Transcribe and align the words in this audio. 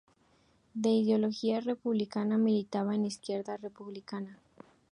De 0.73 0.89
ideología 0.89 1.59
republicana, 1.59 2.35
militaba 2.39 2.95
en 2.95 3.05
Izquierda 3.05 3.57
Republicana. 3.57 4.39